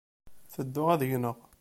[0.53, 1.37] Tedduɣ ad gneɣ.